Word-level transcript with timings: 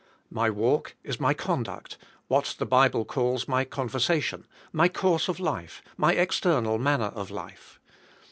My 0.31 0.49
walk 0.49 0.95
is 1.03 1.19
my 1.19 1.35
conduct, 1.35 1.95
what 2.27 2.55
the 2.57 2.65
Bible 2.65 3.05
calls 3.05 3.47
my 3.47 3.63
conversation, 3.63 4.47
my 4.73 4.89
course 4.89 5.27
of 5.27 5.39
life, 5.39 5.83
my 5.95 6.13
external 6.13 6.79
manner 6.79 7.11
of 7.13 7.29
life. 7.29 7.79